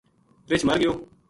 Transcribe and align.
رچھ 0.51 0.65
مر 0.67 0.77
گیو 0.81 0.93